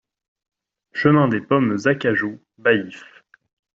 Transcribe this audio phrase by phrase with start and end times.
[0.93, 3.05] Chemin des Pommes Acajou, Baillif